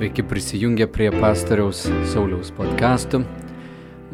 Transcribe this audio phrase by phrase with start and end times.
[0.00, 3.18] Sveiki prisijungę prie pastoriaus Sauliaus podkastų.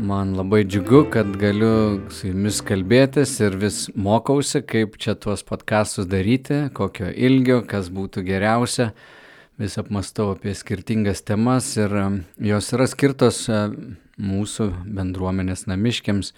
[0.02, 6.08] Man labai džiugu, kad galiu su jumis kalbėtis ir vis mokausi, kaip čia tuos podkastus
[6.10, 8.88] daryti, kokio ilgio, kas būtų geriausia.
[9.62, 13.70] Vis apmastau apie skirtingas temas ir um, jos yra skirtos uh,
[14.18, 16.34] mūsų bendruomenės namiškiams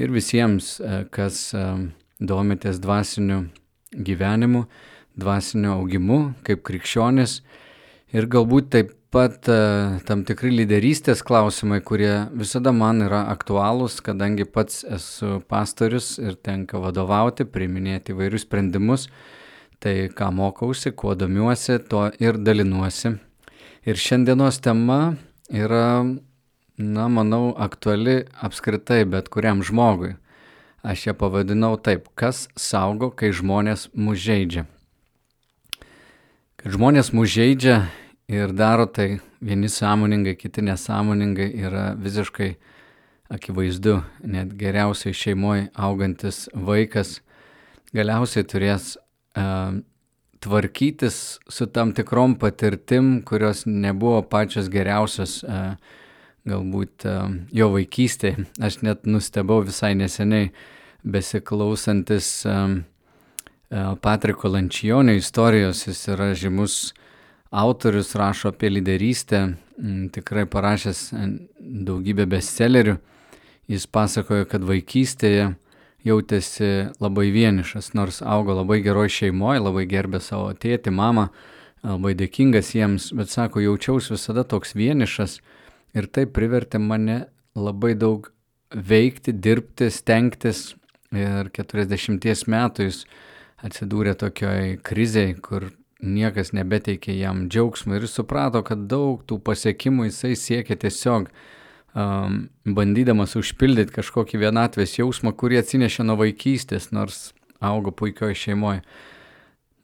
[0.00, 1.90] ir visiems, uh, kas um,
[2.24, 3.50] domitės dvasiniu
[3.92, 4.64] gyvenimu,
[5.20, 7.42] dvasiniu augimu kaip krikščionis
[8.16, 9.56] Ir galbūt taip pat e,
[10.08, 16.80] tam tikri lyderystės klausimai, kurie visada man yra aktualūs, kadangi pats esu pastorius ir tenka
[16.80, 19.08] vadovauti, priiminėti įvairius sprendimus.
[19.78, 23.14] Tai ką mokausi, kuo domiuosi, to ir dalinuosi.
[23.86, 25.14] Ir šiandienos tema
[25.54, 26.02] yra,
[26.80, 30.16] na, manau, aktuali apskritai bet kuriam žmogui.
[30.82, 34.66] Aš ją pavadinau taip, kas saugo, kai žmonės mus žaidžia.
[36.58, 37.84] Kad žmonės mus žaidžia
[38.28, 42.56] ir daro tai vieni sąmoningai, kiti nesąmoningai yra visiškai
[43.32, 44.02] akivaizdu.
[44.24, 47.18] Net geriausiai šeimoje augantis vaikas
[47.96, 49.78] galiausiai turės uh,
[50.44, 55.72] tvarkytis su tam tikrom patirtim, kurios nebuvo pačios geriausios uh,
[56.48, 58.44] galbūt uh, jo vaikystėje.
[58.60, 60.52] Aš net nustebau visai neseniai
[61.04, 62.80] besiklausantis um,
[64.00, 66.94] Patriko Lančijonio istorijos, jis yra žymus
[67.50, 69.54] autorius, rašo apie lyderystę,
[70.12, 71.10] tikrai parašęs
[71.58, 72.98] daugybę bestsellerių.
[73.68, 75.50] Jis pasakojo, kad vaikystėje
[76.08, 76.70] jautėsi
[77.02, 81.28] labai vienišas, nors augo labai geroj šeimoje, labai gerbė savo tėtį, mamą,
[81.84, 85.38] labai dėkingas jiems, bet sako, jaučiausi visada toks vienišas
[85.96, 87.26] ir tai privertė mane
[87.58, 88.30] labai daug
[88.72, 90.72] veikti, dirbti, stengtis
[91.14, 93.04] ir 40 metų jis
[93.64, 100.34] atsidūrė tokioj kriziai, kur niekas nebeteikė jam džiaugsmo ir suprato, kad daug tų pasiekimų jisai
[100.38, 108.38] siekia tiesiog um, bandydamas užpildyti kažkokį vienatvės jausmą, kurį atsinešė nuo vaikystės, nors augo puikioje
[108.44, 108.84] šeimoje.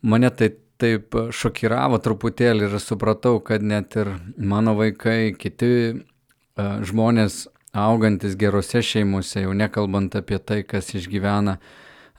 [0.04, 7.44] Mane tai taip šokiravo truputėlį ir supratau, kad net ir mano vaikai, kiti uh, žmonės
[7.74, 11.58] augantis gerose šeimose, jau nekalbant apie tai, kas išgyvena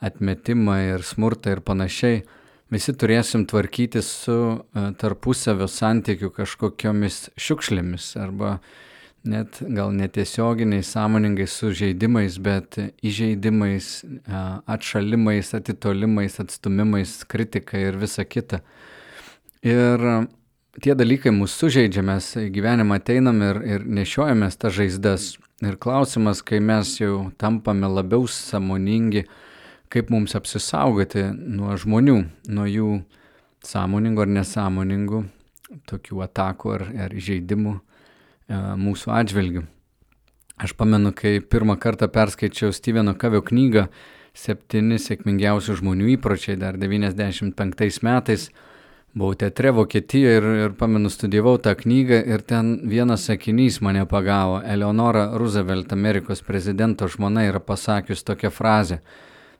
[0.03, 2.25] atmetimą ir smurtą ir panašiai,
[2.73, 8.59] visi turėsim tvarkyti su e, tarpusavio santykių kažkokiomis šiukšlėmis arba
[9.25, 14.41] net gal netiesioginiais, sąmoningais sužeidimais, bet įžeidimais, e,
[14.75, 18.61] atšalimais, atitolimais, atstumimais, kritika ir visa kita.
[19.65, 20.27] Ir
[20.81, 25.35] tie dalykai mūsų sužeidžia, mes į gyvenimą ateinam ir, ir nešiojamės tą žaizdas.
[25.63, 29.23] Ir klausimas, kai mes jau tampame labiau samoningi,
[29.93, 32.17] kaip mums apsisaugoti nuo žmonių,
[32.49, 32.89] nuo jų
[33.65, 35.23] sąmoningų ar nesąmoningų
[35.89, 37.81] tokių atakų ar, ar žaidimų e,
[38.81, 39.65] mūsų atžvilgių.
[40.55, 43.89] Aš pamenu, kai pirmą kartą perskaičiau Steveno Kavio knygą
[44.35, 48.49] Septyni sėkmingiausių žmonių įpročiai dar 95 metais,
[49.15, 54.59] buvau teatre Vokietijoje ir, ir pamenu, studijavau tą knygą ir ten vienas sakinys mane pagavo.
[54.59, 58.99] Eleonora Roosevelt, Amerikos prezidento žmona, yra pasakius tokią frazę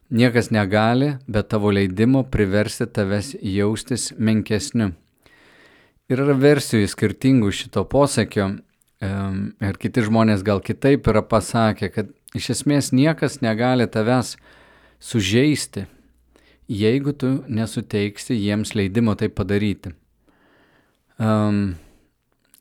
[0.10, 4.92] Niekas negali be tavo leidimo priversti tavęs jaustis menkesniu.
[6.06, 8.52] Ir yra versijų skirtingų šito posakio
[9.02, 14.36] ir kiti žmonės gal kitaip yra pasakę, kad iš esmės niekas negali tavęs
[15.02, 15.88] sužeisti,
[16.70, 19.96] jeigu tu nesuteiksi jiems leidimo tai padaryti.
[21.18, 21.76] Um,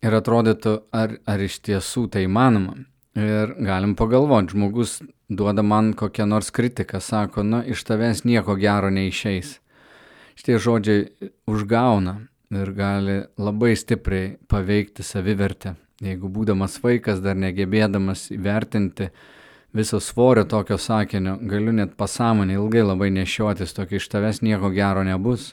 [0.05, 2.76] ir atrodytų, ar, ar iš tiesų tai įmanoma.
[3.15, 4.99] Ir galim pagalvoti, žmogus
[5.29, 9.61] duoda man kokią nors kritiką, sako, nu, iš tavęs nieko gero neišeis.
[10.35, 12.17] Šitie žodžiai užgauna
[12.51, 15.77] ir gali labai stipriai paveikti savivertę.
[16.03, 19.13] Jeigu būdamas vaikas, dar negebėdamas įvertinti
[19.75, 25.05] viso svorio tokio sakinio, galiu net pasąmonį ilgai labai nešiotis, tokio iš tavęs nieko gero
[25.06, 25.53] nebus.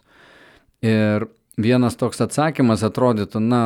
[0.81, 1.27] Ir
[1.62, 3.62] vienas toks atsakymas atrodytų, na,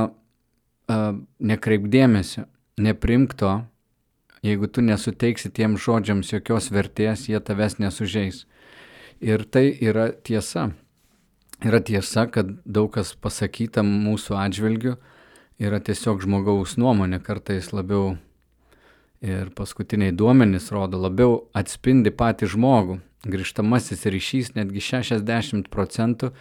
[1.39, 2.43] nekreip dėmesio,
[2.75, 3.53] neprimk to,
[4.45, 8.43] Jeigu tu nesuteiksi tiem žodžiams jokios vertės, jie tavęs nesužeis.
[9.23, 10.67] Ir tai yra tiesa.
[11.65, 14.97] Yra tiesa, kad daug kas pasakyta mūsų atžvilgiu
[15.57, 18.17] yra tiesiog žmogaus nuomonė, kartais labiau
[19.25, 22.99] ir paskutiniai duomenys rodo, labiau atspindi patį žmogų.
[23.25, 26.35] Grįžtamasis ryšys netgi 60 procentų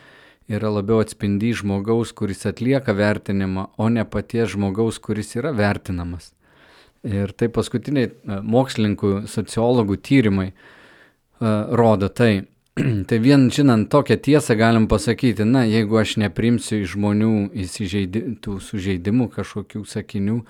[0.52, 6.34] yra labiau atspindi žmogaus, kuris atlieka vertinimą, o ne paties žmogaus, kuris yra vertinamas.
[7.04, 10.54] Ir tai paskutiniai e, mokslininkų, sociologų tyrimai e,
[11.76, 12.46] rodo tai.
[13.08, 17.34] tai vien žinant tokią tiesą galim pasakyti, na, jeigu aš neprimsiu iš žmonių
[17.64, 20.40] įsižeidimų, sužeidimų, kažkokių sakinių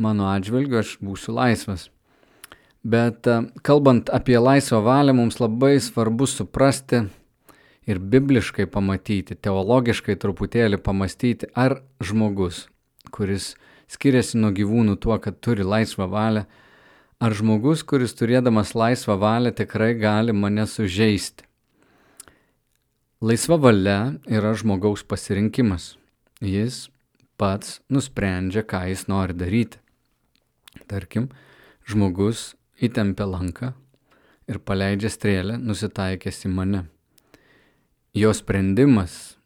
[0.00, 1.88] mano atžvilgiu, aš būsiu laisvas.
[2.86, 7.08] Bet e, kalbant apie laisvą valią, mums labai svarbu suprasti
[7.88, 12.68] ir bibliškai pamatyti, teologiškai truputėlį pamastyti, ar žmogus,
[13.10, 13.56] kuris
[13.88, 16.44] skiriasi nuo gyvūnų tuo, kad turi laisvą valią,
[17.18, 21.48] ar žmogus, kuris turėdamas laisvą valią tikrai gali mane sužeisti.
[23.18, 25.96] Laisva valia yra žmogaus pasirinkimas.
[26.38, 26.86] Jis
[27.34, 29.80] pats nusprendžia, ką jis nori daryti.
[30.86, 31.26] Tarkim,
[31.82, 33.72] žmogus įtempia lanką
[34.46, 36.84] ir paleidžia strėlę, nusitaikęs į mane.
[38.14, 39.36] Jo sprendimas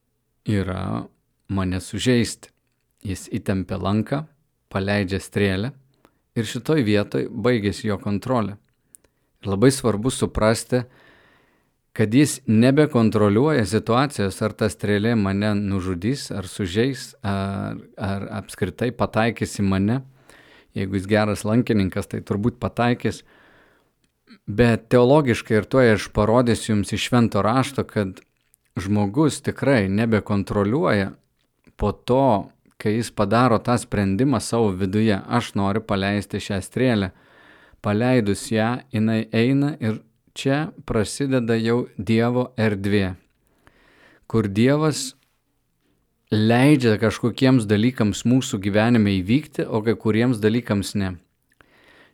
[0.45, 1.09] yra
[1.49, 2.53] mane sužeisti.
[3.03, 4.27] Jis įtempia lanką,
[4.73, 5.73] paleidžia strėlę
[6.39, 8.57] ir šitoj vietoj baigėsi jo kontrolė.
[9.43, 10.85] Ir labai svarbu suprasti,
[11.93, 19.59] kad jis nebekontroliuoja situacijos, ar ta strėlė mane nužudys, ar sužeis, ar, ar apskritai pataikys
[19.61, 20.01] į mane.
[20.73, 23.21] Jeigu jis geras lankininkas, tai turbūt pataikys.
[24.49, 28.23] Bet teologiškai ir tuo aš parodysiu jums iš švento rašto, kad
[28.81, 31.13] žmogus tikrai nebekontroliuoja
[31.77, 32.49] po to,
[32.82, 35.14] kai jis padaro tą sprendimą savo viduje.
[35.14, 37.12] Aš noriu paleisti šią strėlę.
[37.82, 40.00] Paleidus ją, jinai eina ir
[40.34, 43.14] čia prasideda jau Dievo erdvė,
[44.26, 45.12] kur Dievas
[46.32, 51.17] leidžia kažkokiems dalykams mūsų gyvenime įvykti, o kai kuriems dalykams ne.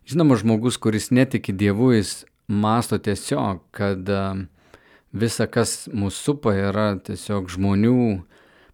[0.09, 4.09] Žinoma, žmogus, kuris netiki Dievu, jis masto tiesiog, kad
[5.13, 7.99] visa, kas mūsų supa, yra tiesiog žmonių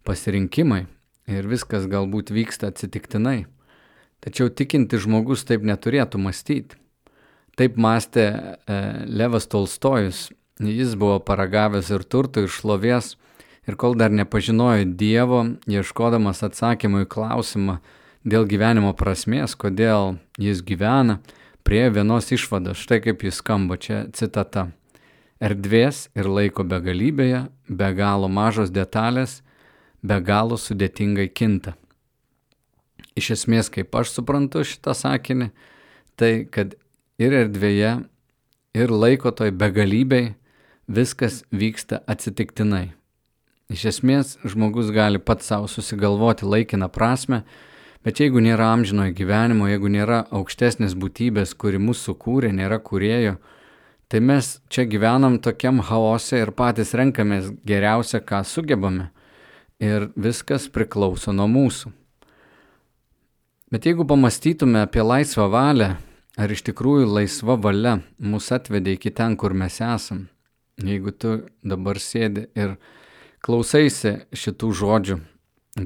[0.07, 0.85] pasirinkimai
[1.29, 3.45] ir viskas galbūt vyksta atsitiktinai.
[4.23, 6.79] Tačiau tikinti žmogus taip neturėtų mąstyti.
[7.55, 10.29] Taip mąstė e, Levas Tolstojus.
[10.59, 13.15] Jis buvo paragavęs ir turtų, ir šlovės,
[13.67, 17.77] ir kol dar nepažinojo Dievo, ieškodamas atsakymų į klausimą
[18.25, 21.19] dėl gyvenimo prasmės, kodėl jis gyvena,
[21.65, 24.69] prie vienos išvados, štai kaip jis skamba, čia citata.
[25.43, 29.41] Erdvės ir laiko begalybėje, be galo mažos detalės,
[30.05, 31.75] be galo sudėtingai kinta.
[33.15, 35.49] Iš esmės, kaip aš suprantu šitą sakinį,
[36.19, 36.75] tai kad
[37.21, 37.93] ir erdvėje,
[38.75, 40.35] ir laiko toj begalybei
[40.87, 42.91] viskas vyksta atsitiktinai.
[43.71, 47.41] Iš esmės, žmogus gali pats savo susigalvoti laikiną prasme,
[48.05, 53.39] bet jeigu nėra amžinojo gyvenimo, jeigu nėra aukštesnės būtybės, kuri mūsų sukūrė, nėra kurėjo,
[54.11, 59.09] tai mes čia gyvenam tokiam chaose ir patys renkamės geriausia, ką sugebame.
[59.83, 61.91] Ir viskas priklauso nuo mūsų.
[63.73, 65.95] Bet jeigu pamastytume apie laisvą valią,
[66.39, 70.27] ar iš tikrųjų laisva valia mus atvedė iki ten, kur mes esam.
[70.79, 72.75] Jeigu tu dabar sėdi ir
[73.43, 75.17] klausaisi šitų žodžių,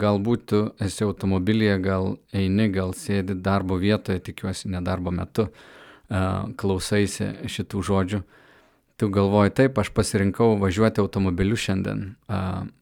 [0.01, 5.47] galbūt tu esi automobilyje, gal eini, gal sėdi darbo vietoje, tikiuosi, ne darbo metu,
[6.09, 8.21] klausaisi šitų žodžių.
[8.99, 12.01] Tu galvoji, taip, aš pasirinkau važiuoti automobiliu šiandien,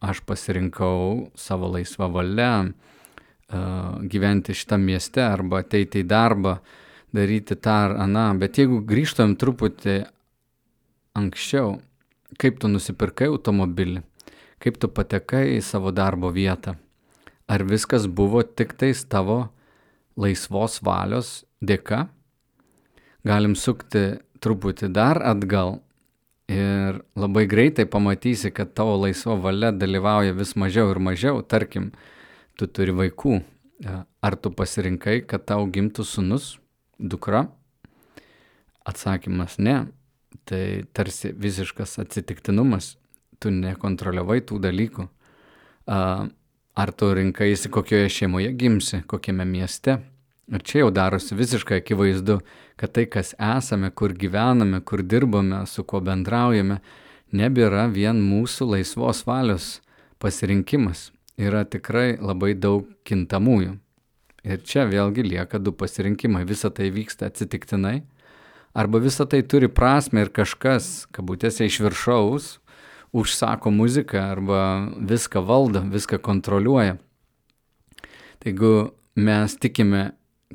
[0.02, 2.54] aš pasirinkau savo laisvą valią
[4.10, 6.56] gyventi šitą mieste arba ateiti į darbą,
[7.14, 10.00] daryti tą ar aną, bet jeigu grįžtam truputį
[11.22, 11.78] anksčiau,
[12.42, 14.02] kaip tu nusipirkai automobilį,
[14.58, 16.80] kaip tu patekai į savo darbo vietą,
[17.46, 19.44] ar viskas buvo tik tais tavo
[20.18, 22.08] laisvos valios dėka,
[23.22, 25.78] galim sukti truputį dar atgal
[26.58, 31.92] ir labai greitai pamatysi, kad tavo laisva valia dalyvauja vis mažiau ir mažiau, tarkim,
[32.58, 33.40] tu turi vaikų,
[34.22, 36.56] ar tu pasirinkai, kad tau gimtų sunus,
[36.98, 37.48] dukra?
[38.88, 39.78] Atsakymas ne.
[40.48, 40.64] Tai
[40.96, 42.96] tarsi visiškas atsitiktinumas.
[43.44, 45.08] Tu nekontroliavai tų dalykų.
[45.88, 49.98] Ar tu rinkaisi, kokioje šeimoje gimsi, kokiame mieste.
[50.48, 52.38] Ir čia jau darosi visiškai akivaizdu,
[52.80, 56.80] kad tai, kas esame, kur gyvename, kur dirbame, su kuo bendraujame,
[57.36, 59.82] nebėra vien mūsų laisvos valios
[60.24, 61.10] pasirinkimas.
[61.38, 63.76] Yra tikrai labai daug kintamųjų.
[64.48, 66.46] Ir čia vėlgi lieka du pasirinkimai.
[66.48, 68.06] Visa tai vyksta atsitiktinai,
[68.72, 72.48] arba visa tai turi prasme ir kažkas, kabutėse iš viršaus,
[73.12, 74.62] užsako muziką arba
[74.96, 76.96] viską valdo, viską kontroliuoja.
[78.40, 78.74] Tai jeigu
[79.18, 80.12] mes tikime,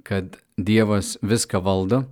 [0.06, 2.02] kad Dievas viską valdo,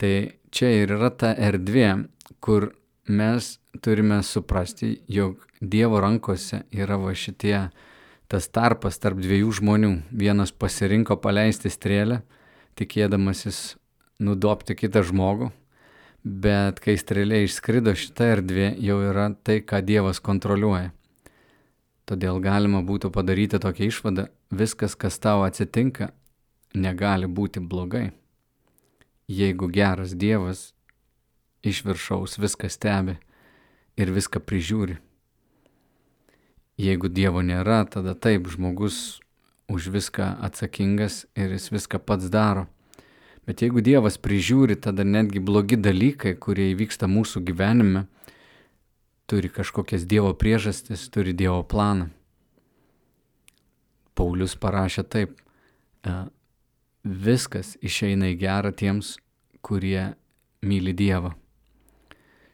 [0.00, 2.06] tai čia ir yra ta erdvė,
[2.40, 2.72] kur
[3.08, 7.70] mes turime suprasti, jog Dievo rankose yra va šitie
[8.30, 9.94] tas tarpas tarp dviejų žmonių.
[10.10, 12.22] Vienas pasirinko paleisti strėlę,
[12.78, 13.76] tikėdamasis
[14.22, 15.50] nudopti kitą žmogų,
[16.22, 20.92] Bet kai strėlė išskrido, šita erdvė jau yra tai, ką Dievas kontroliuoja.
[22.04, 26.10] Todėl galima būtų padaryti tokią išvadą, viskas, kas tau atsitinka,
[26.74, 28.10] negali būti blogai.
[29.30, 30.72] Jeigu geras Dievas
[31.62, 33.16] iš viršaus viską stebi
[33.96, 34.98] ir viską prižiūri.
[36.80, 39.20] Jeigu Dievo nėra, tada taip žmogus
[39.70, 42.66] už viską atsakingas ir jis viską pats daro.
[43.46, 48.06] Bet jeigu Dievas prižiūri, tada netgi blogi dalykai, kurie įvyksta mūsų gyvenime,
[49.30, 52.08] turi kažkokias Dievo priežastis, turi Dievo planą.
[54.14, 55.36] Paulius parašė taip,
[56.04, 56.14] e,
[57.04, 59.16] viskas išeina į gerą tiems,
[59.62, 60.14] kurie
[60.62, 61.32] myli Dievą.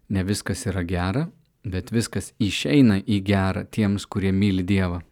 [0.08, 1.26] Ne viskas yra gera,
[1.66, 5.02] bet viskas išeina į gerą tiems, kurie myli Dievą.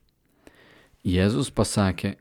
[1.04, 2.14] Jėzus pasakė,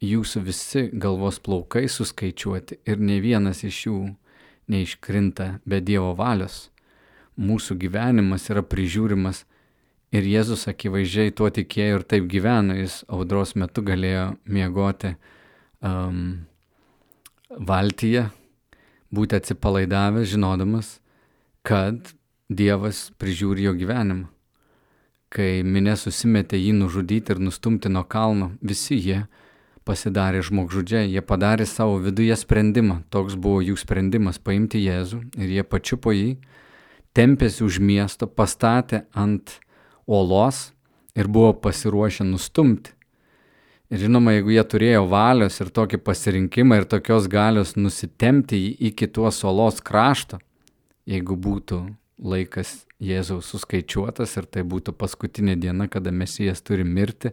[0.00, 3.98] jūsų visi galvos plaukai suskaičiuoti ir ne vienas iš jų
[4.70, 6.70] neiškrinta be Dievo valios.
[7.40, 9.44] Mūsų gyvenimas yra prižiūrimas
[10.14, 15.14] ir Jėzus akivaizdžiai tuo tikėjo ir taip gyveno, jis audros metu galėjo miegoti
[15.82, 16.46] um,
[17.50, 18.28] valtyje,
[19.10, 20.98] būti atsipalaidavęs, žinodamas,
[21.66, 22.14] kad
[22.50, 24.26] Dievas prižiūri jo gyvenimą.
[25.30, 29.20] Kai minė susimetė jį nužudyti ir nustumti nuo kalno, visi jie
[29.86, 33.04] pasidarė žmogžudžiai, jie padarė savo viduje sprendimą.
[33.14, 36.38] Toks buvo jų sprendimas- paimti Jėzų ir jie pačiupo jį,
[37.14, 39.60] tempėsi už miesto, pastatė ant
[40.06, 40.72] uolos
[41.14, 42.90] ir buvo pasiruošę nustumti.
[43.90, 49.40] Ir žinoma, jeigu jie turėjo valios ir tokį pasirinkimą ir tokios galios nusitemti iki tuos
[49.42, 50.38] uolos krašto,
[51.10, 51.80] jeigu būtų
[52.22, 57.32] laikas Jėzaus suskaičiuotas ir tai būtų paskutinė diena, kada Mesijas turi mirti,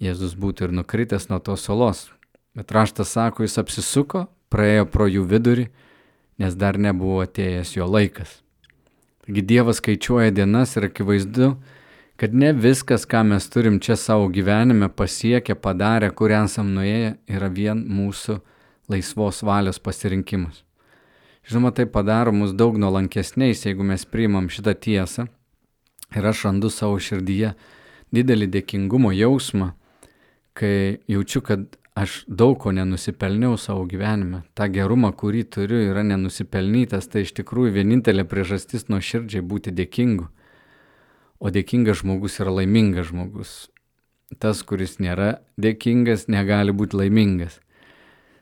[0.00, 2.06] Jėzus būtų ir nukritęs nuo tos salos.
[2.56, 5.66] Bet raštas sako, jis apsisuko, praėjo pro jų vidurį,
[6.40, 8.38] nes dar nebuvo atėjęs jo laikas.
[9.26, 11.79] Taigi Dievas skaičiuoja dienas ir akivaizdu, kad
[12.36, 17.80] ne viskas, ką mes turim čia savo gyvenime pasiekę, padarę, kur esam nuėję, yra vien
[17.88, 18.36] mūsų
[18.92, 20.60] laisvos valios pasirinkimas.
[21.48, 25.30] Žinoma, tai padaro mus daug nuolankesniais, jeigu mes priimam šitą tiesą
[26.12, 27.54] ir aš randu savo širdyje
[28.12, 29.72] didelį dėkingumo jausmą
[30.60, 34.42] kai jaučiu, kad aš daug ko nenusipelniau savo gyvenime.
[34.54, 40.28] Ta gerumą, kurį turiu, yra nenusipelnytas, tai iš tikrųjų vienintelė priežastis nuo širdžiai būti dėkingu.
[41.40, 43.54] O dėkingas žmogus yra laimingas žmogus.
[44.38, 47.58] Tas, kuris nėra dėkingas, negali būti laimingas.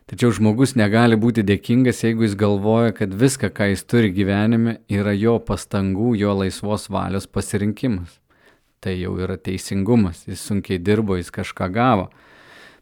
[0.09, 5.13] Tačiau žmogus negali būti dėkingas, jeigu jis galvoja, kad viską, ką jis turi gyvenime, yra
[5.17, 8.19] jo pastangų, jo laisvos valios pasirinkimas
[8.81, 12.09] tai jau yra teisingumas, jis sunkiai dirbo, jis kažką gavo.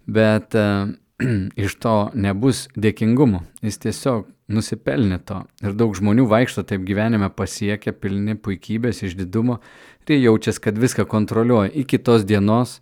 [0.07, 0.93] Bet uh,
[1.67, 5.41] iš to nebus dėkingumo, jis tiesiog nusipelnė to.
[5.65, 9.59] Ir daug žmonių vaikšto taip gyvenime pasiekę, pilni puikybės, išdidumo
[10.11, 11.71] ir jie jaučiasi, kad viską kontroliuoja.
[11.75, 12.81] Iki tos dienos,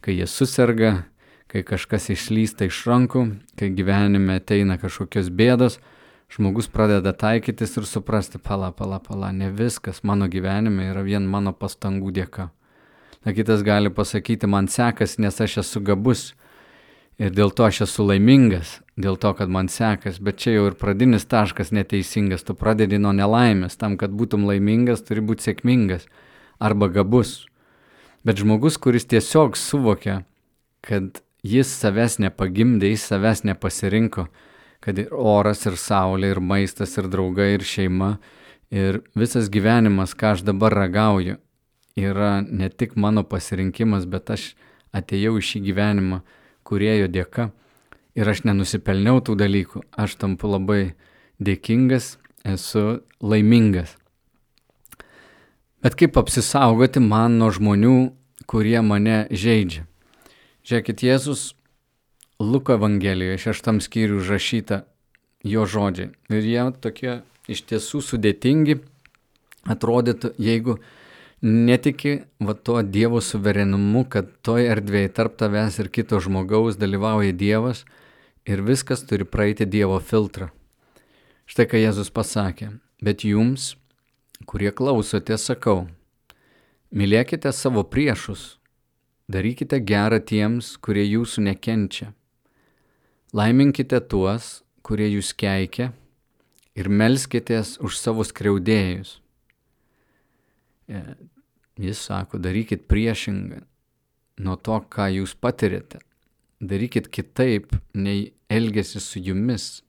[0.00, 1.04] kai jie susirga,
[1.52, 3.26] kai kažkas išlysta iš rankų,
[3.60, 5.78] kai gyvenime ateina kažkokios bėdos,
[6.32, 11.52] žmogus pradeda taikytis ir suprasti, pala, pala, pala, ne viskas mano gyvenime yra vien mano
[11.52, 12.48] pastangų dėka.
[13.22, 16.32] Na kitas gali pasakyti, man sekas, nes aš esu gabus.
[17.20, 20.78] Ir dėl to aš esu laimingas, dėl to, kad man sekas, bet čia jau ir
[20.80, 26.08] pradinis taškas neteisingas, tu pradedi nuo nelaimės, tam, kad būtum laimingas, turi būti sėkmingas
[26.62, 27.42] arba gabus.
[28.22, 30.22] Bet žmogus, kuris tiesiog suvokia,
[30.86, 34.28] kad jis savęs nepagimdė, jis savęs nepasirinko,
[34.82, 38.12] kad ir oras, ir saulė, ir maistas, ir draugai, ir šeima,
[38.70, 41.38] ir visas gyvenimas, ką aš dabar ragauju,
[41.98, 44.52] yra ne tik mano pasirinkimas, bet aš
[44.94, 46.22] atėjau į šį gyvenimą
[46.68, 47.50] kurėjo dėka
[48.18, 50.94] ir aš nenusipelniau tų dalykų, aš tampu labai
[51.42, 53.96] dėkingas, esu laimingas.
[55.82, 58.12] Bet kaip apsisaugoti man nuo žmonių,
[58.46, 59.88] kurie mane žaidžia?
[60.62, 61.40] Žiūrėkit, Jėzus
[62.38, 64.84] Luko Evangelijoje šeštam skyriui užrašyta
[65.42, 66.12] jo žodžiai.
[66.30, 67.16] Ir jie tokie
[67.50, 68.78] iš tiesų sudėtingi
[69.74, 70.78] atrodytų, jeigu
[71.42, 77.82] netiki va tuo Dievo suverenumu, kad toje erdvėje tarp tavęs ir kito žmogaus dalyvauja Dievas
[78.46, 80.52] ir viskas turi praeiti Dievo filtrą.
[81.50, 82.70] Štai ką Jėzus pasakė,
[83.02, 83.74] bet jums,
[84.46, 85.86] kurie klausote, sakau,
[86.90, 88.56] mylėkite savo priešus,
[89.32, 92.12] darykite gerą tiems, kurie jūsų nekenčia
[93.32, 95.86] Laiminkite tuos, kurie jūs keikia
[96.76, 99.14] ir melskitės už savo skriaudėjus.
[100.92, 101.00] E,
[101.80, 103.62] jis sako, darykit priešingą
[104.44, 106.02] nuo to, ką jūs patirėte.
[106.60, 109.80] Darykit kitaip, nei elgesi su jumis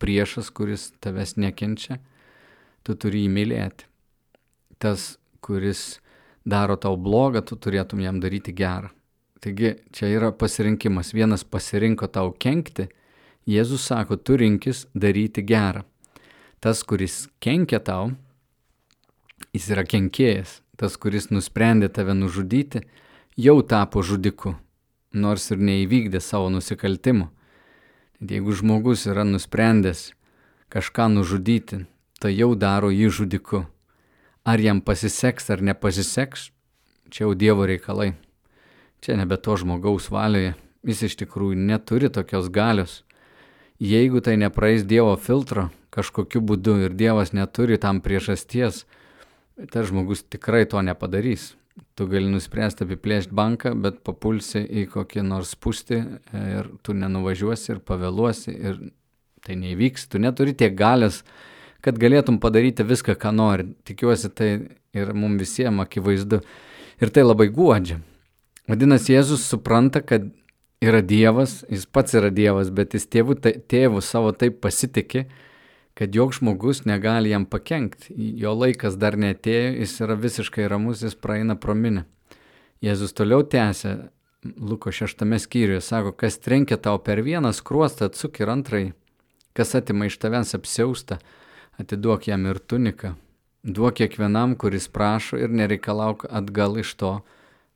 [0.00, 2.00] priešas, kuris tavęs nekenčia,
[2.86, 3.88] tu turi jį mylėti.
[4.78, 5.98] Tas, kuris
[6.46, 8.92] daro tau blogą, tu turėtum jam daryti gerą.
[9.42, 11.10] Taigi čia yra pasirinkimas.
[11.14, 12.88] Vienas pasirinko tau kenkti,
[13.46, 15.84] Jėzus sako, tu rinkis daryti gerą.
[16.58, 18.08] Tas, kuris kenkia tau,
[19.54, 20.60] jis yra kenkėjas.
[20.76, 22.82] Tas, kuris nusprendė tave nužudyti,
[23.38, 24.56] jau tapo žudiku,
[25.14, 27.30] nors ir neįvykdė savo nusikaltimų.
[28.20, 30.10] Jeigu žmogus yra nusprendęs
[30.72, 31.84] kažką nužudyti,
[32.26, 33.60] tai jau daro jį žudiku.
[34.42, 36.48] Ar jam pasiseks ar nepasiseks,
[37.06, 38.16] čia jau Dievo reikalai.
[38.98, 40.56] Čia nebe to žmogaus valioje.
[40.82, 43.04] Jis iš tikrųjų neturi tokios galios.
[43.78, 48.82] Jeigu tai nepraeis Dievo filtro kažkokiu būdu ir Dievas neturi tam priežasties,
[49.70, 51.54] tas žmogus tikrai to nepadarys.
[51.94, 55.98] Tu gali nuspręsti apiplėšti banką, bet papulsi į kokį nors spūstį
[56.42, 58.80] ir tu nenuvažiuosi ir pavėluosi ir
[59.46, 60.08] tai neįvyks.
[60.10, 61.22] Tu neturi tiek galės,
[61.86, 63.68] kad galėtum padaryti viską, ką nori.
[63.86, 64.50] Tikiuosi, tai
[64.96, 66.40] ir mums visiems akivaizdu.
[66.98, 68.00] Ir tai labai guodžia.
[68.66, 70.26] Vadinasi, Jėzus supranta, kad
[70.82, 73.38] yra Dievas, jis pats yra Dievas, bet jis tėvų,
[73.70, 75.28] tėvų savo taip pasitikė,
[75.96, 78.10] kad joks žmogus negali jam pakengti.
[78.42, 82.04] Jo laikas dar netėjo, jis yra visiškai ramus, jis praeina prominę.
[82.84, 83.96] Jėzus toliau tęsė,
[84.56, 88.84] Luko šeštame skyriuje, sako, kas trenkia tau per vieną skruostą, atsuk ir antrai,
[89.56, 91.16] kas atima iš tavęs apsiaustą,
[91.80, 93.14] atiduok jam ir tuniką.
[93.66, 97.12] Duok kiekvienam, kuris prašo ir nereikalauk atgal iš to,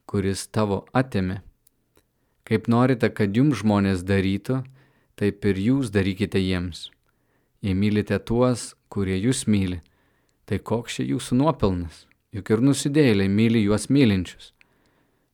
[0.06, 1.40] kuris tavo atėmė.
[2.46, 4.62] Kaip norite, kad jums žmonės darytų,
[5.18, 6.88] taip ir jūs darykite jiems
[7.60, 9.82] Jei mylite tuos, kurie jūs myli,
[10.48, 12.06] tai koks čia jūsų nuopelnas?
[12.32, 14.54] Juk ir nusidėjėliai myli juos mylinčius.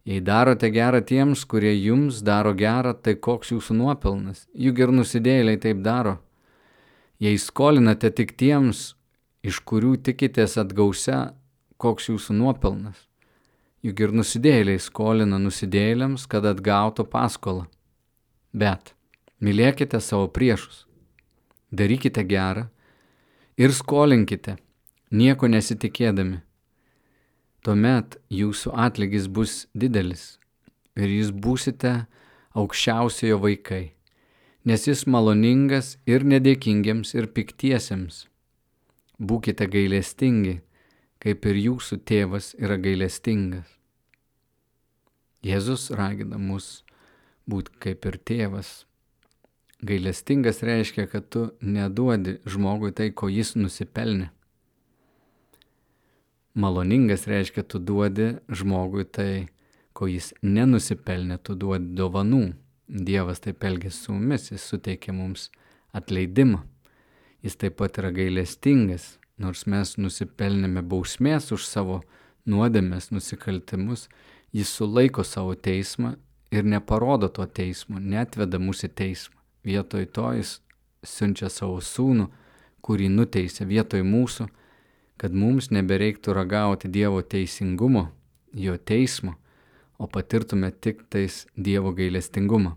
[0.06, 4.42] Jei darote gerą tiems, kurie jums daro gerą, tai koks jūsų nuopelnas?
[4.58, 6.16] Juk ir nusidėjėliai taip daro.
[7.22, 8.94] Jei skolinate tik tiems,
[9.46, 11.32] iš kurių tikitės atgausia,
[11.80, 13.06] koks jūsų nuopelnas?
[13.84, 17.68] Juk ir nusidėjėliai skolina nusidėjėliams, kad atgautų paskolą.
[18.52, 18.92] Bet
[19.40, 20.86] mylėkite savo priešus
[21.70, 22.66] darykite gerą
[23.58, 24.56] ir skolinkite,
[25.10, 26.40] nieko nesitikėdami.
[27.64, 30.36] Tuomet jūsų atlygis bus didelis
[30.96, 32.06] ir jūs būsite
[32.56, 33.95] aukščiausiojo vaikai,
[34.66, 38.24] nes jis maloningas ir nedėkingiams ir piktiesiems.
[39.16, 40.58] Būkite gailestingi,
[41.22, 43.70] kaip ir jūsų tėvas yra gailestingas.
[45.46, 46.82] Jėzus ragina mus
[47.46, 48.82] būti kaip ir tėvas,
[49.82, 54.30] Gailestingas reiškia, kad tu neduodi žmogui tai, ko jis nusipelnė.
[56.56, 59.48] Maloningas reiškia, tu duodi žmogui tai,
[59.92, 62.46] ko jis nenusipelnė, tu duodi dovanų.
[62.86, 65.48] Dievas taip elgėsi su mumis, jis suteikė mums
[65.96, 66.62] atleidimą.
[67.42, 72.00] Jis taip pat yra gailestingas, nors mes nusipelnėme bausmės už savo
[72.46, 74.06] nuodėmės nusikaltimus,
[74.54, 76.14] jis sulaiko savo teismą
[76.54, 79.34] ir neparodo to teismo, netveda mūsų teismą.
[79.66, 80.60] Vietoj to jis
[81.02, 82.28] siunčia savo sūnų,
[82.86, 84.46] kurį nuteisė vietoj mūsų,
[85.18, 88.06] kad mums nebereiktų ragauti Dievo teisingumo,
[88.54, 89.34] jo teismo,
[89.98, 92.76] o patirtume tik tais Dievo gailestingumą.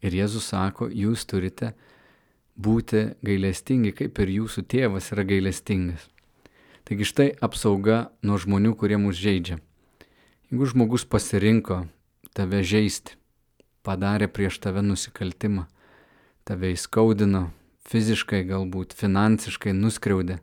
[0.00, 1.74] Ir Jėzus sako, jūs turite
[2.56, 6.08] būti gailestingi, kaip ir jūsų tėvas yra gailestingas.
[6.88, 9.60] Taigi štai apsauga nuo žmonių, kurie mus žaidžia.
[10.50, 11.84] Jeigu žmogus pasirinko
[12.34, 13.14] tave žaisti,
[13.86, 15.68] padarė prieš tave nusikaltimą,
[16.48, 17.50] tave įskaudino,
[17.86, 20.40] fiziškai galbūt, finansiškai nuskriaudė.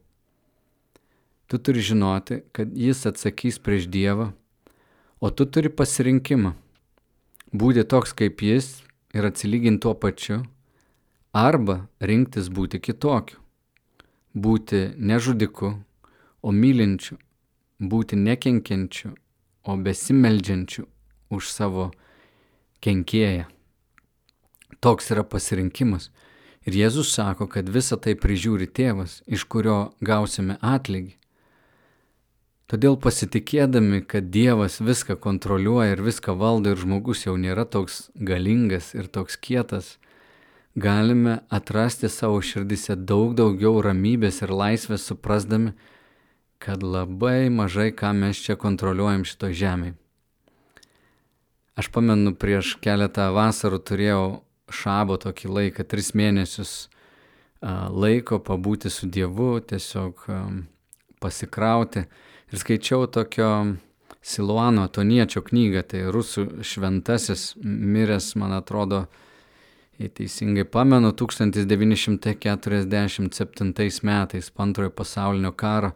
[1.48, 4.34] Tu turi žinoti, kad jis atsakys prieš Dievą,
[5.20, 6.54] o tu turi pasirinkimą-
[7.60, 10.46] būti toks kaip jis ir atsilyginti tuo pačiu,
[11.34, 13.38] arba rinktis būti kitokiu-
[14.44, 15.84] būti nežudiku,
[16.44, 17.18] o mylinčiu,
[17.82, 19.16] būti nekenkiančiu,
[19.64, 20.86] o besimeldžiančiu
[21.30, 21.92] už savo
[22.82, 23.46] kenkėją.
[24.80, 26.10] Toks yra pasirinkimas.
[26.68, 31.17] Ir Jėzus sako, kad visą tai prižiūri tėvas, iš kurio gausime atlygį.
[32.68, 38.90] Todėl pasitikėdami, kad Dievas viską kontroliuoja ir viską valdo ir žmogus jau nėra toks galingas
[38.92, 39.94] ir toks kietas,
[40.76, 45.72] galime atrasti savo širdise daug daugiau ramybės ir laisvės suprasdami,
[46.60, 49.96] kad labai mažai ką mes čia kontroliuojam šito žemėje.
[51.78, 54.22] Aš pamenu, prieš keletą vasarų turėjau
[54.74, 56.90] šabo tokį laiką, tris mėnesius
[57.62, 60.26] laiko pabūti su Dievu, tiesiog
[61.24, 62.10] pasikrauti.
[62.48, 63.76] Ir skaičiau tokio
[64.24, 69.08] Siluano Toniečio knygą, tai rusų šventasis miręs, man atrodo,
[70.00, 75.92] jei teisingai pamenu, 1947 metais, po antrojo pasaulinio karo.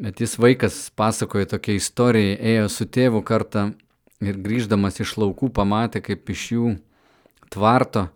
[0.00, 3.76] Bet jis vaikas pasakoja tokią istoriją, ėjo su tėvu kartą
[4.24, 6.80] ir grįždamas iš laukų pamatė, kaip iš jų
[7.52, 8.08] tvarto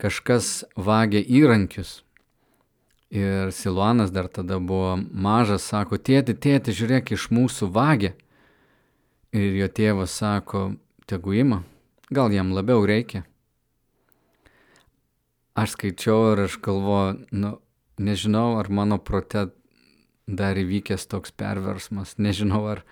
[0.00, 2.02] kažkas vagė įrankius.
[3.10, 8.12] Ir Siluanas dar tada buvo mažas, sako, tėti, tėti, žiūrėk, iš mūsų vagė.
[9.34, 10.76] Ir jo tėvas sako,
[11.10, 11.64] tegu ima,
[12.10, 13.24] gal jam labiau reikia.
[15.58, 17.56] Aš skaičiau ir aš galvoju, nu,
[17.98, 19.48] nežinau, ar mano prote
[20.30, 22.84] dar įvykęs toks perversmas, nežinau, ar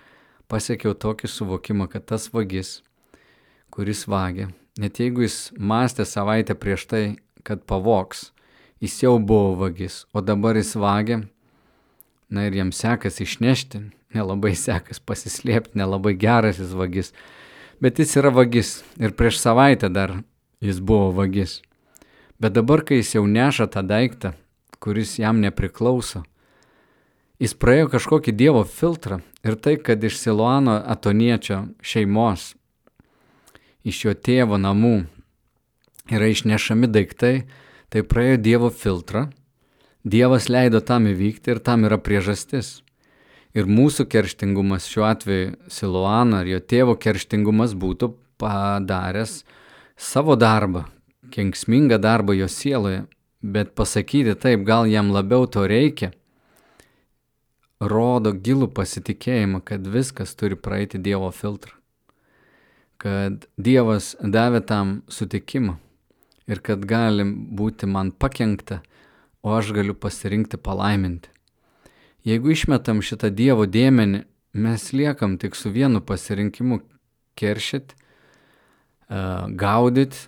[0.51, 2.81] pasiekiau tokį suvokimą, kad tas vagis,
[3.71, 4.49] kuris vagė,
[4.83, 7.03] net jeigu jis mąstė savaitę prieš tai,
[7.47, 8.33] kad pavoks,
[8.81, 11.23] jis jau buvo vagis, o dabar jis vagė,
[12.31, 13.81] na ir jam sekas išnešti,
[14.15, 17.13] nelabai sekas pasislėpti, nelabai geras jis vagis,
[17.81, 20.19] bet jis yra vagis ir prieš savaitę dar
[20.61, 21.61] jis buvo vagis.
[22.39, 24.33] Bet dabar, kai jis jau neša tą daiktą,
[24.79, 26.23] kuris jam nepriklauso,
[27.43, 32.53] jis praėjo kažkokį Dievo filtrą ir tai, kad iš Siluano atoniečio šeimos,
[33.83, 35.09] iš jo tėvo namų
[36.15, 37.49] yra išnešami daiktai,
[37.93, 39.29] tai praėjo Dievo filtrą,
[40.09, 42.79] Dievas leido tam įvykti ir tam yra priežastis.
[43.57, 49.43] Ir mūsų kerštingumas šiuo atveju Siluano ar jo tėvo kerštingumas būtų padaręs
[49.99, 50.85] savo darbą,
[51.35, 53.03] kenksmingą darbą jo sieloje,
[53.43, 56.13] bet pasakyti taip, gal jam labiau to reikia,
[57.81, 61.75] rodo gilų pasitikėjimą, kad viskas turi praeiti Dievo filtrą,
[63.03, 65.79] kad Dievas davė tam sutikimą
[66.49, 68.81] ir kad gali būti man pakengta,
[69.43, 71.31] o aš galiu pasirinkti palaiminti.
[72.27, 74.25] Jeigu išmetam šitą Dievo dėmenį,
[74.59, 76.81] mes liekam tik su vienu pasirinkimu
[77.39, 77.95] keršyti,
[79.09, 80.27] gaudyti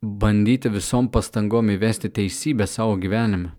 [0.00, 3.52] bandyti visom pastangom įvesti teisybę savo gyvenime.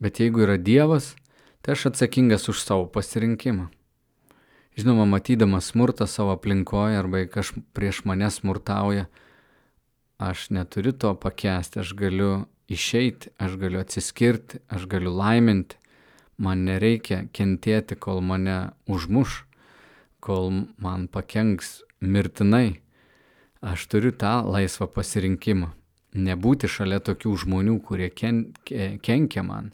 [0.00, 1.14] Bet jeigu yra Dievas,
[1.60, 3.68] tai aš atsakingas už savo pasirinkimą.
[4.78, 9.10] Žinoma, matydamas smurtą savo aplinkoje arba kas prieš mane smurtauja,
[10.20, 15.78] aš neturiu to pakęsti, aš galiu išeiti, aš galiu atsiskirti, aš galiu laiminti.
[16.40, 19.42] Man nereikia kentėti, kol mane užmuš,
[20.24, 22.80] kol man pakenks mirtinai
[23.60, 25.70] aš turiu tą laisvą pasirinkimą.
[26.10, 29.70] Nebūti šalia tokių žmonių, kurie ken, kenkia man.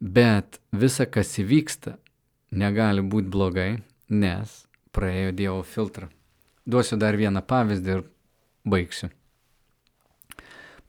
[0.00, 1.94] Bet visa, kas įvyksta,
[2.50, 3.70] negali būti blogai,
[4.10, 6.08] nes praėjo Dievo filtrą.
[6.66, 8.02] Duosiu dar vieną pavyzdį ir
[8.66, 9.12] baigsiu.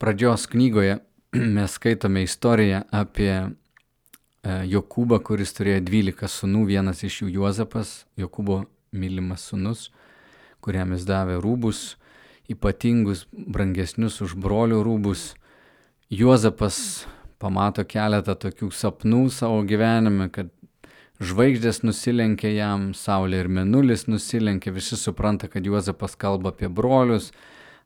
[0.03, 0.99] Pradžios knygoje
[1.55, 3.47] mes skaitome istoriją apie e,
[4.67, 9.87] Jokūbą, kuris turėjo 12 sunų, vienas iš jų Juozapas, Jokūbo mylimas sunus
[10.63, 11.95] kuriam jis davė rūbus,
[12.51, 15.33] ypatingus, brangesnius už brolių rūbus.
[16.13, 16.77] Juozapas
[17.41, 20.51] pamato keletą tokių sapnų savo gyvenime, kad
[21.23, 27.31] žvaigždės nusilenkia jam, saulė ir menulis nusilenkia, visi supranta, kad Juozapas kalba apie brolius,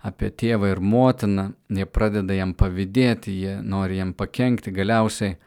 [0.05, 5.37] apie tėvą ir motiną, jie pradeda jam pavydėti, jie nori jam pakengti, galiausiai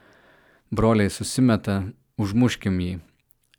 [0.70, 1.84] broliai susimeta,
[2.20, 2.98] užmuškim jį.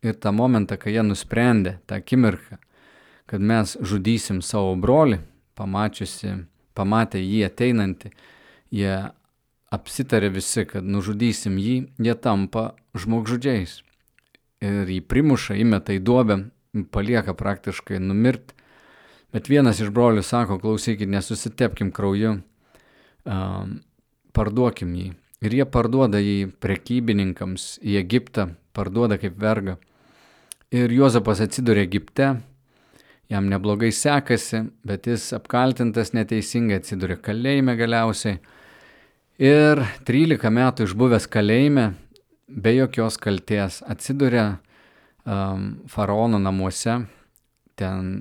[0.02, 2.58] Ir tą momentą, kai jie nusprendė, tą akimirką,
[3.30, 5.20] kad mes žudysim savo brolį,
[5.58, 6.42] pamačiusi,
[6.74, 8.10] pamatę jį ateinantį,
[8.74, 8.96] jie
[9.72, 13.80] apsitarė visi, kad nužudysim jį, jie tampa žmogžudžiais.
[14.62, 16.38] Ir jį primuša, įmeta į duobę,
[16.92, 18.54] palieka praktiškai numirti.
[19.32, 22.36] Bet vienas iš brolių sako, klausykit, nesusitepkim krauju,
[23.24, 23.78] um,
[24.36, 25.08] parduokim jį.
[25.42, 29.78] Ir jie parduoda jį prekybininkams į Egiptą, parduoda kaip vergą.
[30.72, 32.28] Ir Juozapas atsiduria Egipte,
[33.32, 38.38] jam neblogai sekasi, bet jis apkaltintas neteisingai atsiduria kalėjime galiausiai.
[39.42, 41.88] Ir 13 metų išbuvęs kalėjime,
[42.46, 44.46] be jokios kalties, atsiduria
[45.24, 47.00] um, faraono namuose,
[47.80, 48.12] ten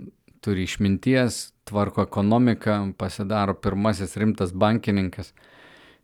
[0.42, 5.34] turi išminties, tvarko ekonomiką, pasidaro pirmasis rimtas bankininkas.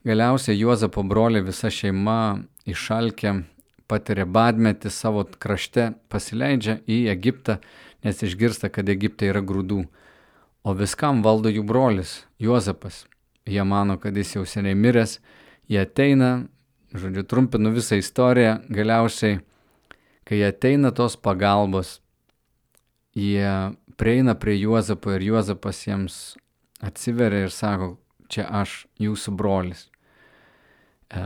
[0.05, 2.37] Galiausiai Juozapo broliai visa šeima
[2.69, 3.33] išalkė,
[3.87, 7.57] patiria badmetį savo krašte, pasileidžia į Egiptą
[8.03, 9.83] nes išgirsta, kad Egipte yra grūdų.
[10.67, 13.05] O viskam valdo jų brolis, Juozapas.
[13.47, 15.19] Jie mano, kad jis jau seniai miręs,
[15.71, 16.47] jie ateina,
[16.91, 19.39] žodžiu, trumpinu visą istoriją, galiausiai,
[20.27, 22.01] kai ateina tos pagalbos,
[23.15, 23.47] jie
[23.97, 26.37] prieina prie Juozapo ir Juozapas jiems
[26.81, 27.95] atsiveria ir sako,
[28.29, 29.87] čia aš, jūsų brolis.
[31.09, 31.23] E,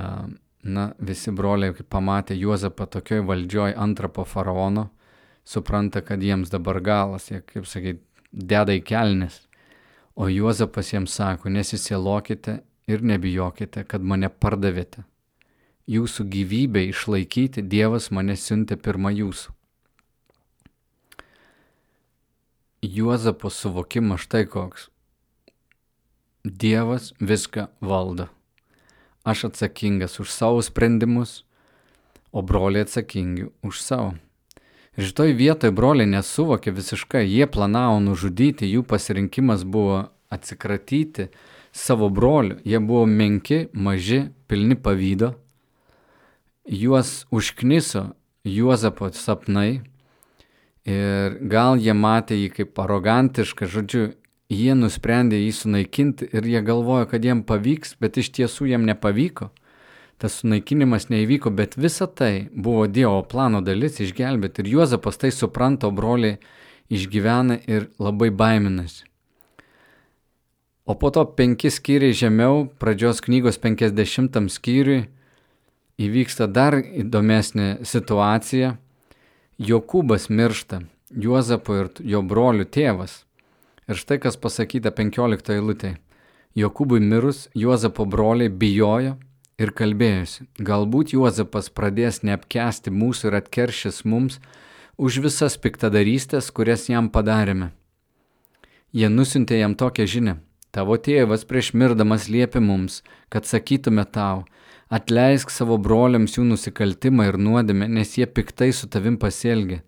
[0.63, 4.89] na, visi broliai, kai pamatė Juozapą tokioj valdžioj antrą po faraono,
[5.43, 9.41] supranta, kad jiems dabar galas, jie, kaip sakyt, deda į kelnes.
[10.15, 15.05] O Juozapas jiems sako, nesisielokite ir nebijokite, kad mane pardavėte.
[15.91, 19.51] Jūsų gyvybę išlaikyti Dievas mane siuntė pirmą jūsų.
[22.82, 24.88] Juozapo suvokimas štai koks.
[26.44, 28.26] Dievas viską valdo.
[29.24, 31.44] Aš atsakingas už savo sprendimus,
[32.32, 34.15] o broliai atsakingi už savo.
[34.98, 41.30] Ir šitoj vietoje broliai nesuvokė visiškai, jie planavo nužudyti, jų pasirinkimas buvo atsikratyti
[41.70, 45.36] savo brolių, jie buvo menki, maži, pilni pavydo,
[46.65, 48.08] juos užkniso
[48.41, 49.84] Juozapo sapnai
[50.88, 54.12] ir gal jie matė jį kaip arogantišką, žodžiu,
[54.52, 59.52] jie nusprendė jį sunaikinti ir jie galvojo, kad jiem pavyks, bet iš tiesų jiem nepavyko
[60.22, 64.62] tas sunaikinimas neįvyko, bet visa tai buvo Dievo plano dalis išgelbėti.
[64.62, 66.38] Ir Juozapas tai supranta, broliai
[66.94, 69.08] išgyvena ir labai baiminasi.
[70.86, 75.08] O po to penki skyriai žemiau, pradžios knygos penkisdešimtam skyriui,
[76.02, 78.76] įvyksta dar įdomesnė situacija.
[79.62, 80.80] Jokūbas miršta,
[81.13, 83.12] Juozapo ir jo brolių tėvas.
[83.86, 85.91] Ir štai kas pasakyta 15 eilutė.
[86.58, 89.19] Jokūbui mirus, Juozapo broliai bijojo
[89.62, 94.39] ir kalbėjosi, galbūt Juozapas pradės neapkesti mūsų ir atkeršys mums
[94.97, 97.69] už visas piktadarystės, kurias jam padarėme.
[98.97, 100.39] Jie nusintė jam tokią žinę.
[100.74, 104.47] Tavo tėvas prieš mirdamas liepė mums, kad sakytume tau,
[104.91, 109.82] atleisk savo broliams jų nusikaltimą ir nuodėmę, nes jie piktai su tavim pasielgė.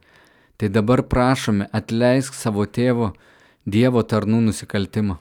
[0.58, 3.14] Tai dabar prašome, atleisk savo tėvo,
[3.64, 5.14] Dievo tarnų nusikaltimą.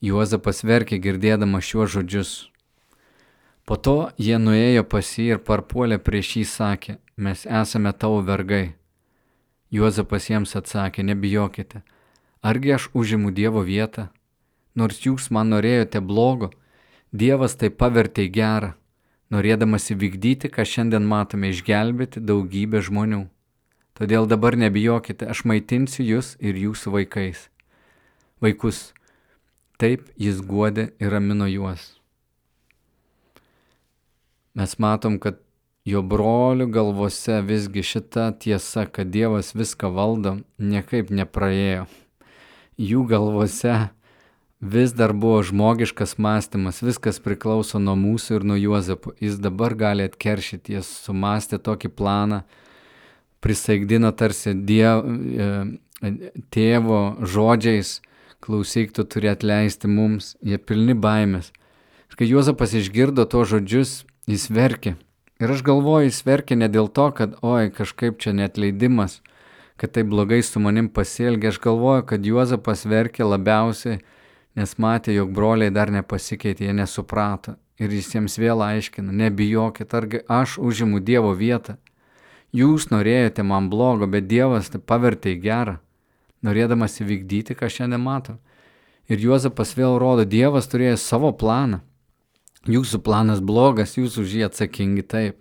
[0.00, 2.30] Juozapas verkė girdėdama šiuos žodžius.
[3.68, 8.78] Po to jie nuėjo pas jį ir parpuolė prieš jį sakė, mes esame tavo vergai.
[9.68, 11.82] Juozapas jiems atsakė, nebijokite,
[12.40, 14.08] argi aš užimu Dievo vietą,
[14.72, 16.48] nors jūs man norėjote blogo,
[17.12, 18.72] Dievas tai pavertė į gerą,
[19.32, 23.26] norėdamas įvykdyti, ką šiandien matome išgelbėti daugybę žmonių.
[23.98, 27.48] Todėl dabar nebijokite, aš maitinsiu jūs ir jūsų vaikais.
[28.44, 28.92] Vaikus.
[29.78, 31.98] Taip jis guodė ir ramino juos
[34.58, 35.38] mes matom, kad
[35.86, 41.86] jo brolių galvose visgi šita tiesa, kad Dievas viską valdo, niekaip nepraėjo.
[42.78, 43.76] Jų galvose
[44.60, 49.14] vis dar buvo žmogiškas mąstymas, viskas priklauso nuo mūsų ir nuo Juozapo.
[49.22, 52.42] Jis dabar gali atkeršyti, jis sumastė tokį planą,
[53.44, 56.10] prisaigdino tarsi diev, e,
[56.50, 58.00] tėvo žodžiais,
[58.42, 61.52] klausyk, tu turi atleisti mums, jie pilni baimės.
[62.10, 64.92] Ir kai Juozapas išgirdo to žodžius, Jis verkė.
[65.40, 69.22] Ir aš galvoju, jis verkė ne dėl to, kad, oi, kažkaip čia netleidimas,
[69.80, 71.48] kad tai blogai su manim pasielgė.
[71.48, 74.02] Aš galvoju, kad Juozapas verkė labiausiai,
[74.58, 77.54] nes matė, jog broliai dar nepasikeitė, jie nesuprato.
[77.78, 81.76] Ir jis jiems vėl aiškina, nebijokit, argi aš užimu Dievo vietą.
[82.50, 85.76] Jūs norėjote man blogo, bet Dievas tai pavertė į gerą,
[86.42, 88.38] norėdamas įvykdyti, ką šiandien mato.
[89.08, 91.82] Ir Juozapas vėl rodo, Dievas turėjo savo planą.
[92.68, 95.38] Jūsų planas blogas, jūs už jį atsakingi taip.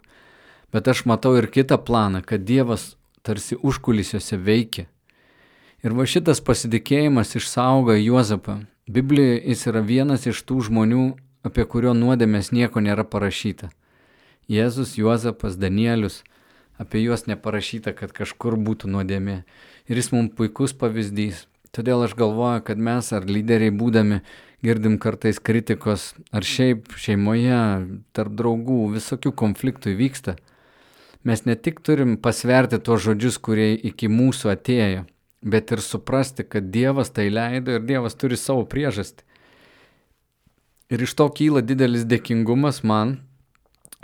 [0.71, 2.93] Bet aš matau ir kitą planą, kad Dievas
[3.25, 4.86] tarsi užkulisiuose veikia.
[5.84, 8.62] Ir va šitas pasitikėjimas išsaugo Juozapą.
[8.88, 11.04] Biblijoje jis yra vienas iš tų žmonių,
[11.43, 13.67] apie kurio nuodėmės nieko nėra parašyta.
[14.47, 16.21] Jėzus, Juozapas, Danielius,
[16.80, 19.41] apie juos neparašyta, kad kažkur būtų nuodėmė.
[19.91, 21.47] Ir jis mums puikus pavyzdys.
[21.76, 24.21] Todėl aš galvoju, kad mes ar lyderiai būdami
[24.63, 27.60] girdim kartais kritikos, ar šiaip šeimoje,
[28.15, 30.38] tarp draugų, visokių konfliktų įvyksta,
[31.28, 35.04] mes ne tik turim pasverti tuos žodžius, kurie iki mūsų atėjo,
[35.41, 39.23] bet ir suprasti, kad Dievas tai leido ir Dievas turi savo priežastį.
[40.93, 43.17] Ir iš to kyla didelis dėkingumas man,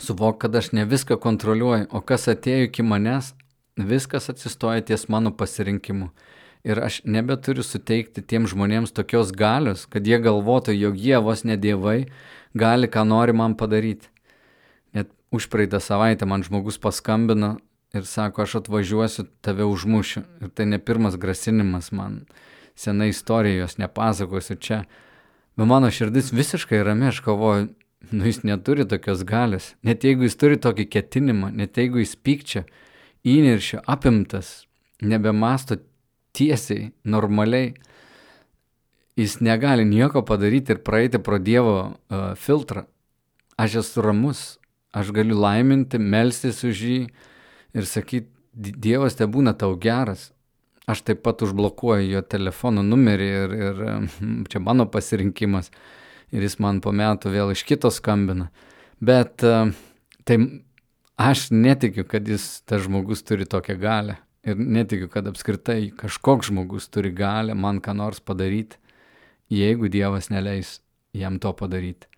[0.04, 3.32] suvok, kad aš ne viską kontroliuoju, o kas atėjo iki manęs,
[3.80, 6.12] viskas atsistoja ties mano pasirinkimu
[6.63, 11.58] ir aš nebeturiu suteikti tiem žmonėms tokios galios, kad jie galvotų, jog jie vos ne
[11.60, 12.06] dievai
[12.56, 14.08] gali ką nori man padaryti.
[14.96, 17.58] Net už praeitą savaitę man žmogus paskambino
[17.93, 20.23] ir sako, aš atvažiuosiu, tave užmušiu.
[20.41, 22.25] Ir tai ne pirmas grasinimas man.
[22.75, 24.84] Sena istorija, jos nepasakosiu čia.
[25.58, 27.67] Bet mano širdis visiškai rami, aš galvoju,
[28.12, 29.73] nu jis neturi tokios galios.
[29.82, 32.63] Net jeigu jis turi tokį ketinimą, net jeigu jis pykčia,
[33.23, 34.65] įniršio, apimtas,
[35.01, 35.77] nebemasto
[36.34, 37.75] tiesiai, normaliai,
[39.15, 42.88] jis negali nieko padaryti ir praeiti pro Dievo uh, filtrą.
[43.62, 44.41] Aš esu ramus,
[44.89, 46.97] aš galiu laiminti, melstis už jį
[47.74, 50.32] ir sakyti, Dievas te būna tau geras.
[50.86, 53.78] aš taip pat užblokuoju jo telefono numerį ir, ir
[54.52, 55.72] čia mano pasirinkimas.
[56.34, 58.50] Ir jis man po metų vėl iš kito skambina.
[59.00, 60.38] Bet tai
[61.18, 64.18] aš netikiu, kad jis, tas žmogus turi tokią galę.
[64.44, 68.76] Ir netikiu, kad apskritai kažkoks žmogus turi galę man ką nors padaryti,
[69.50, 70.82] jeigu Dievas neleis
[71.16, 72.10] jam to padaryti.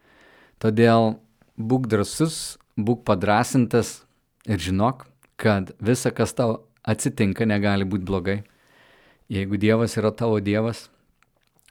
[0.59, 1.19] Todėl
[1.59, 4.01] būk drasus, būk padrasintas
[4.47, 8.41] ir žinok, kad visa, kas tau atsitinka, negali būti blogai.
[9.31, 10.89] Jeigu Dievas yra tavo Dievas,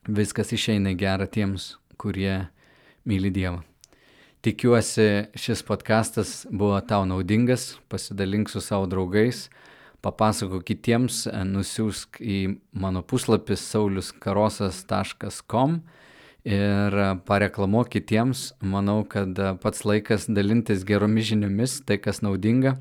[0.08, 2.48] viskas išeina gerą tiems, kurie
[3.06, 3.62] myli Dievą.
[4.44, 9.46] Tikiuosi, šis podkastas buvo tau naudingas, pasidalink su savo draugais,
[10.04, 15.78] papasako kitiems, nusiųsk į mano puslapį sauliskarosas.com
[16.44, 18.50] ir pareklamuok kitiems.
[18.60, 22.76] Manau, kad pats laikas dalintis geromis žiniomis, tai kas naudinga.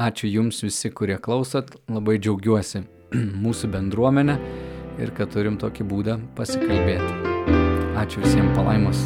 [0.00, 2.80] Ačiū Jums visi, kurie klausot, labai džiaugiuosi
[3.44, 4.38] mūsų bendruomenę
[4.96, 7.12] ir kad turim tokį būdą pasikalbėti.
[8.00, 9.04] Ačiū visiems palaimos.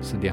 [0.00, 0.32] Sudė.